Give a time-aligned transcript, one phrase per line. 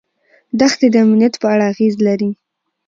[0.59, 2.29] دښتې د امنیت په اړه اغېز لري.